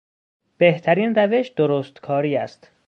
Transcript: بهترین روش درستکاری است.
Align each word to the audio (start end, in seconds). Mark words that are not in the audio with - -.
بهترین 0.57 1.15
روش 1.15 1.47
درستکاری 1.49 2.35
است. 2.37 2.71